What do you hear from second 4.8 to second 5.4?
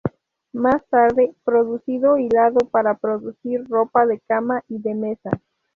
de mesa.